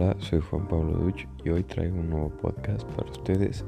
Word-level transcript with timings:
Hola, 0.00 0.16
soy 0.18 0.40
Juan 0.40 0.66
Pablo 0.66 0.92
Duch 0.92 1.26
y 1.44 1.50
hoy 1.50 1.62
traigo 1.62 1.98
un 1.98 2.08
nuevo 2.08 2.30
podcast 2.30 2.84
para 2.92 3.10
ustedes 3.10 3.66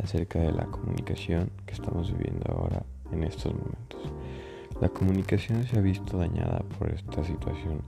acerca 0.00 0.38
de 0.38 0.52
la 0.52 0.64
comunicación 0.66 1.50
que 1.66 1.72
estamos 1.72 2.12
viviendo 2.16 2.44
ahora 2.52 2.84
en 3.10 3.24
estos 3.24 3.52
momentos. 3.52 4.00
La 4.80 4.88
comunicación 4.90 5.64
se 5.64 5.76
ha 5.76 5.80
visto 5.80 6.18
dañada 6.18 6.62
por 6.78 6.88
esta 6.88 7.24
situación 7.24 7.82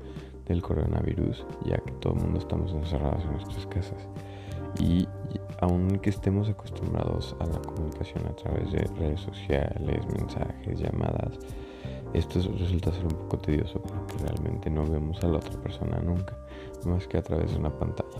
del 0.46 0.60
coronavirus, 0.60 1.46
ya 1.64 1.76
que 1.76 1.92
todo 2.00 2.14
el 2.14 2.22
mundo 2.22 2.40
estamos 2.40 2.72
encerrados 2.72 3.22
en 3.26 3.30
nuestras 3.34 3.64
casas. 3.68 4.08
Y 4.80 5.06
aunque 5.60 6.10
estemos 6.10 6.48
acostumbrados 6.48 7.36
a 7.38 7.46
la 7.46 7.60
comunicación 7.60 8.26
a 8.26 8.34
través 8.34 8.72
de 8.72 8.90
redes 8.98 9.20
sociales, 9.20 10.04
mensajes, 10.18 10.80
llamadas, 10.80 11.38
esto 12.14 12.40
resulta 12.58 12.92
ser 12.92 13.04
un 13.04 13.10
poco 13.10 13.38
tedioso 13.38 13.80
porque 13.80 14.24
realmente 14.24 14.70
no 14.70 14.86
vemos 14.86 15.22
a 15.24 15.28
la 15.28 15.38
otra 15.38 15.60
persona 15.60 15.98
nunca, 15.98 16.36
más 16.86 17.06
que 17.06 17.18
a 17.18 17.22
través 17.22 17.52
de 17.52 17.58
una 17.58 17.76
pantalla. 17.76 18.18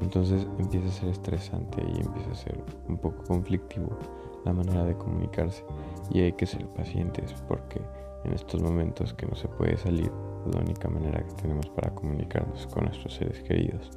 Entonces 0.00 0.46
empieza 0.58 0.88
a 0.88 0.92
ser 0.92 1.08
estresante 1.08 1.82
y 1.82 2.00
empieza 2.00 2.30
a 2.30 2.34
ser 2.34 2.64
un 2.88 2.98
poco 2.98 3.24
conflictivo 3.24 3.98
la 4.44 4.52
manera 4.52 4.84
de 4.84 4.96
comunicarse 4.96 5.64
y 6.10 6.20
hay 6.20 6.32
que 6.32 6.46
ser 6.46 6.66
pacientes 6.68 7.34
porque 7.48 7.80
en 8.24 8.32
estos 8.32 8.60
momentos 8.62 9.14
que 9.14 9.26
no 9.26 9.34
se 9.34 9.48
puede 9.48 9.76
salir, 9.76 10.10
la 10.52 10.60
única 10.60 10.88
manera 10.88 11.22
que 11.22 11.34
tenemos 11.34 11.68
para 11.70 11.94
comunicarnos 11.94 12.66
con 12.68 12.84
nuestros 12.84 13.14
seres 13.14 13.42
queridos, 13.42 13.90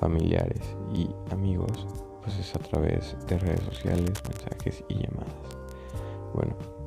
familiares 0.00 0.76
y 0.94 1.08
amigos, 1.32 1.86
pues 2.22 2.38
es 2.38 2.54
a 2.54 2.58
través 2.58 3.16
de 3.26 3.38
redes 3.38 3.60
sociales, 3.60 4.12
mensajes 4.24 4.84
y 4.88 4.94
llamadas. 4.94 5.34
Bueno, 6.34 6.77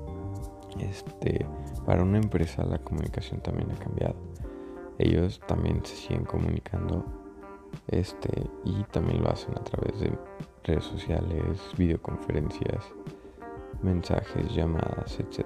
este, 0.89 1.45
para 1.85 2.03
una 2.03 2.17
empresa 2.17 2.63
la 2.65 2.79
comunicación 2.79 3.41
también 3.41 3.71
ha 3.71 3.75
cambiado. 3.75 4.15
Ellos 4.97 5.39
también 5.47 5.83
se 5.85 5.95
siguen 5.95 6.25
comunicando 6.25 7.05
este, 7.87 8.49
y 8.63 8.83
también 8.91 9.23
lo 9.23 9.31
hacen 9.31 9.57
a 9.57 9.63
través 9.63 9.99
de 9.99 10.11
redes 10.63 10.83
sociales, 10.83 11.59
videoconferencias, 11.77 12.85
mensajes, 13.81 14.53
llamadas, 14.53 15.19
etc. 15.19 15.45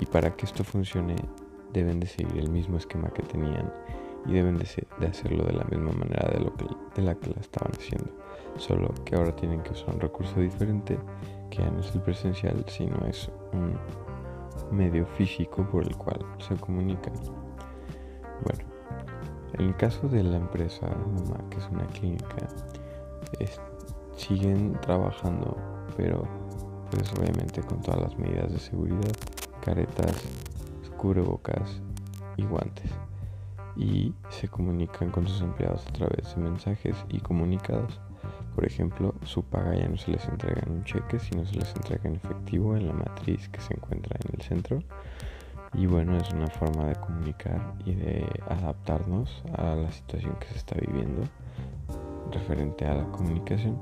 Y 0.00 0.06
para 0.06 0.34
que 0.34 0.46
esto 0.46 0.64
funcione 0.64 1.16
deben 1.72 2.00
de 2.00 2.06
seguir 2.06 2.38
el 2.38 2.50
mismo 2.50 2.76
esquema 2.76 3.10
que 3.10 3.22
tenían 3.22 3.72
y 4.26 4.32
deben 4.32 4.58
de, 4.58 4.66
hacerlo 5.06 5.44
de 5.44 5.52
la 5.52 5.64
misma 5.64 5.92
manera 5.92 6.28
de, 6.32 6.40
lo 6.40 6.54
que, 6.54 6.66
la 7.00 7.14
que 7.14 7.30
la 7.30 7.40
estaban 7.40 7.72
haciendo. 7.72 8.10
Solo 8.56 8.92
que 9.04 9.16
ahora 9.16 9.34
tienen 9.34 9.62
que 9.62 9.72
usar 9.72 9.94
un 9.94 10.00
recurso 10.00 10.40
diferente 10.40 10.98
que 11.50 11.58
ya 11.58 11.70
no 11.70 11.80
es 11.80 11.94
el 11.94 12.02
presencial, 12.02 12.64
sino 12.68 13.06
es 13.06 13.30
un 13.52 13.78
medio 14.70 15.06
físico 15.06 15.68
por 15.70 15.84
el 15.84 15.96
cual 15.96 16.24
se 16.38 16.56
comunican. 16.56 17.14
Bueno, 18.44 18.64
en 19.54 19.66
el 19.66 19.76
caso 19.76 20.08
de 20.08 20.22
la 20.22 20.36
empresa 20.36 20.86
Mamá, 20.86 21.48
que 21.50 21.58
es 21.58 21.68
una 21.70 21.86
clínica, 21.86 22.48
siguen 24.16 24.78
trabajando, 24.80 25.56
pero 25.96 26.22
pues 26.90 27.12
obviamente 27.14 27.62
con 27.62 27.80
todas 27.80 28.00
las 28.00 28.18
medidas 28.18 28.52
de 28.52 28.58
seguridad, 28.58 29.12
caretas, 29.64 30.24
cubrebocas 30.96 31.80
y 32.36 32.44
guantes. 32.44 32.90
Y 33.76 34.12
se 34.28 34.48
comunican 34.48 35.10
con 35.10 35.26
sus 35.26 35.40
empleados 35.40 35.86
a 35.86 35.92
través 35.92 36.34
de 36.34 36.42
mensajes 36.42 36.96
y 37.08 37.20
comunicados 37.20 38.00
por 38.60 38.66
ejemplo, 38.66 39.14
su 39.24 39.42
paga 39.42 39.74
ya 39.74 39.88
no 39.88 39.96
se 39.96 40.10
les 40.10 40.22
entrega 40.28 40.60
en 40.66 40.72
un 40.72 40.84
cheque, 40.84 41.18
sino 41.18 41.46
se 41.46 41.56
les 41.56 41.74
entrega 41.76 42.10
en 42.10 42.16
efectivo 42.16 42.76
en 42.76 42.88
la 42.88 42.92
matriz 42.92 43.48
que 43.48 43.58
se 43.58 43.72
encuentra 43.72 44.18
en 44.22 44.34
el 44.34 44.42
centro. 44.42 44.82
Y 45.72 45.86
bueno, 45.86 46.14
es 46.18 46.30
una 46.30 46.46
forma 46.46 46.84
de 46.84 46.94
comunicar 46.96 47.72
y 47.86 47.94
de 47.94 48.26
adaptarnos 48.50 49.42
a 49.56 49.76
la 49.76 49.90
situación 49.90 50.36
que 50.38 50.48
se 50.48 50.58
está 50.58 50.76
viviendo 50.78 51.22
referente 52.32 52.84
a 52.84 52.96
la 52.96 53.04
comunicación. 53.12 53.78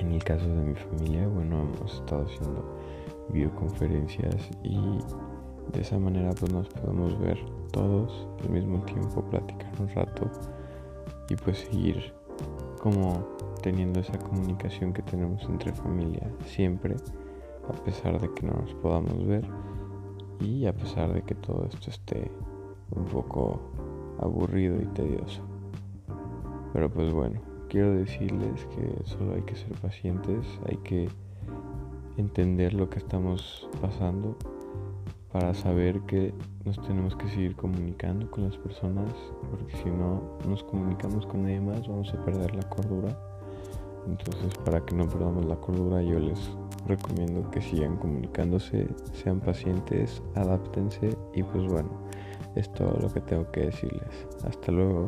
En 0.00 0.10
el 0.10 0.24
caso 0.24 0.48
de 0.48 0.64
mi 0.64 0.74
familia, 0.74 1.28
bueno, 1.28 1.62
hemos 1.62 1.94
estado 1.94 2.26
haciendo 2.26 2.80
videoconferencias 3.28 4.50
y 4.64 4.98
de 5.72 5.80
esa 5.80 6.00
manera 6.00 6.32
pues 6.32 6.52
nos 6.52 6.68
podemos 6.68 7.16
ver 7.20 7.38
todos 7.70 8.26
al 8.42 8.50
mismo 8.50 8.84
tiempo, 8.86 9.22
platicar 9.30 9.70
un 9.78 9.88
rato 9.90 10.28
y 11.28 11.36
pues 11.36 11.58
seguir 11.58 12.12
como 12.80 13.38
teniendo 13.58 14.00
esa 14.00 14.18
comunicación 14.18 14.92
que 14.92 15.02
tenemos 15.02 15.42
entre 15.44 15.72
familia 15.72 16.30
siempre, 16.44 16.96
a 17.68 17.72
pesar 17.84 18.20
de 18.20 18.32
que 18.32 18.46
no 18.46 18.52
nos 18.52 18.74
podamos 18.74 19.26
ver 19.26 19.44
y 20.40 20.66
a 20.66 20.72
pesar 20.72 21.12
de 21.12 21.22
que 21.22 21.34
todo 21.34 21.66
esto 21.66 21.90
esté 21.90 22.30
un 22.90 23.04
poco 23.04 23.60
aburrido 24.20 24.80
y 24.80 24.86
tedioso. 24.86 25.42
Pero 26.72 26.90
pues 26.90 27.12
bueno, 27.12 27.40
quiero 27.68 27.92
decirles 27.92 28.66
que 28.66 29.04
solo 29.04 29.34
hay 29.34 29.42
que 29.42 29.56
ser 29.56 29.72
pacientes, 29.80 30.46
hay 30.66 30.76
que 30.78 31.08
entender 32.16 32.74
lo 32.74 32.88
que 32.88 32.98
estamos 32.98 33.68
pasando 33.80 34.36
para 35.32 35.52
saber 35.54 36.00
que 36.02 36.34
nos 36.64 36.80
tenemos 36.82 37.14
que 37.14 37.28
seguir 37.28 37.54
comunicando 37.54 38.30
con 38.30 38.44
las 38.44 38.56
personas, 38.56 39.12
porque 39.50 39.76
si 39.76 39.90
no 39.90 40.38
nos 40.48 40.64
comunicamos 40.64 41.26
con 41.26 41.42
nadie 41.42 41.60
más 41.60 41.86
vamos 41.86 42.12
a 42.14 42.24
perder 42.24 42.54
la 42.54 42.68
cordura 42.68 43.16
entonces, 44.06 44.54
para 44.64 44.84
que 44.84 44.94
no 44.94 45.06
perdamos 45.06 45.44
la 45.44 45.56
cordura, 45.56 46.02
yo 46.02 46.18
les 46.18 46.50
recomiendo 46.86 47.50
que 47.50 47.60
sigan 47.60 47.96
comunicándose, 47.96 48.88
sean 49.12 49.40
pacientes, 49.40 50.22
adáptense 50.34 51.16
y 51.34 51.42
pues 51.42 51.64
bueno, 51.66 51.90
es 52.54 52.72
todo 52.72 52.98
lo 53.00 53.12
que 53.12 53.20
tengo 53.20 53.50
que 53.50 53.66
decirles. 53.66 54.26
Hasta 54.44 54.72
luego. 54.72 55.06